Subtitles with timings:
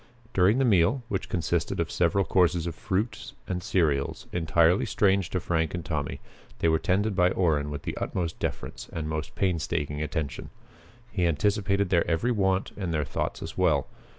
[0.33, 5.39] During the meal, which consisted of several courses of fruits and cereals entirely strange to
[5.39, 6.19] Frank and Tommy,
[6.57, 10.49] they were tended by Orrin with the utmost deference and most painstaking attention.
[11.11, 13.89] He anticipated their every want and their thoughts as well.